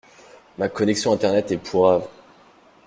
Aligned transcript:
Ma 0.57 0.67
connexion 0.67 1.13
internet 1.13 1.51
est 1.51 1.57
pourrave. 1.59 2.07